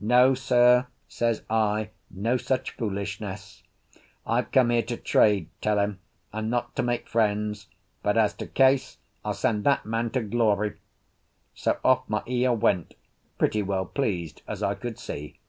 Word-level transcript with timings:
"No 0.00 0.34
sir," 0.34 0.86
says 1.08 1.42
I, 1.50 1.90
"no 2.08 2.36
such 2.36 2.70
foolishness. 2.70 3.64
I've 4.24 4.52
come 4.52 4.70
here 4.70 4.84
to 4.84 4.96
trade, 4.96 5.50
tell 5.60 5.80
him, 5.80 5.98
and 6.32 6.48
not 6.48 6.76
to 6.76 6.84
make 6.84 7.08
friends. 7.08 7.66
But, 8.00 8.16
as 8.16 8.32
to 8.34 8.46
Case, 8.46 8.98
I'll 9.24 9.34
send 9.34 9.64
that 9.64 9.84
man 9.84 10.10
to 10.10 10.20
glory!" 10.22 10.78
So 11.56 11.80
off 11.82 12.06
Maea 12.06 12.52
went, 12.54 12.94
pretty 13.38 13.64
well 13.64 13.86
pleased, 13.86 14.42
as 14.46 14.62
I 14.62 14.76
could 14.76 15.00
see. 15.00 15.40